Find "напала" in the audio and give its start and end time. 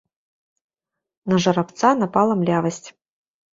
2.01-2.33